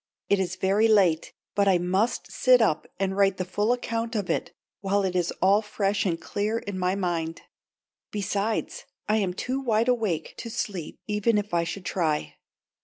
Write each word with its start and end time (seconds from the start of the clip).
It 0.29 0.39
is 0.39 0.55
very 0.55 0.87
late, 0.87 1.31
but 1.53 1.67
I 1.67 1.77
must 1.77 2.31
sit 2.31 2.59
up 2.59 2.87
and 2.99 3.15
write 3.15 3.37
the 3.37 3.45
full 3.45 3.71
account 3.71 4.15
of 4.15 4.31
it 4.31 4.51
while 4.79 5.03
it 5.03 5.15
is 5.15 5.29
all 5.43 5.61
fresh 5.61 6.07
and 6.07 6.19
clear 6.19 6.57
in 6.57 6.79
my 6.79 6.95
mind. 6.95 7.43
Besides 8.09 8.85
I 9.07 9.17
am 9.17 9.35
too 9.35 9.59
wide 9.61 9.87
awake 9.89 10.33
to 10.37 10.49
sleep 10.49 10.97
even 11.05 11.37
if 11.37 11.53
I 11.53 11.63
should 11.65 11.85
try. 11.85 12.37